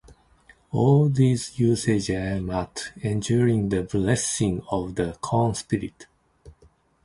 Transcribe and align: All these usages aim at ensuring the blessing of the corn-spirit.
All 0.71 1.09
these 1.09 1.59
usages 1.59 2.09
aim 2.09 2.49
at 2.49 2.91
ensuring 3.03 3.69
the 3.69 3.83
blessing 3.83 4.63
of 4.71 4.95
the 4.95 5.15
corn-spirit. 5.21 6.07